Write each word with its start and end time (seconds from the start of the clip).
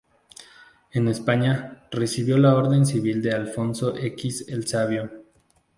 En 0.93 1.07
España 1.07 1.85
recibió 1.91 2.39
la 2.39 2.55
Orden 2.55 2.87
Civil 2.87 3.21
de 3.21 3.33
Alfonso 3.33 3.95
X 3.95 4.45
el 4.47 4.65
Sabio. 4.67 5.11